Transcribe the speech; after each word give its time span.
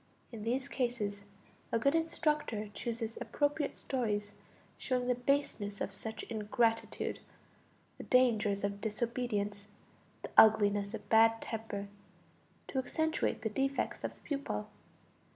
In 0.31 0.41
these 0.41 0.67
cases 0.67 1.25
a 1.71 1.77
good 1.77 1.93
instructor 1.93 2.69
chooses 2.73 3.19
appropriate 3.21 3.75
stories 3.75 4.31
showing 4.75 5.05
the 5.07 5.13
baseness 5.13 5.79
of 5.79 5.93
such 5.93 6.23
ingratitude, 6.23 7.19
the 7.99 8.03
dangers 8.05 8.63
of 8.63 8.81
disobedience, 8.81 9.67
the 10.23 10.31
ugliness 10.37 10.95
of 10.95 11.07
bad 11.09 11.39
temper, 11.39 11.87
to 12.69 12.79
accentuate 12.79 13.43
the 13.43 13.49
defects 13.49 14.03
of 14.03 14.15
the 14.15 14.21
pupil. 14.21 14.69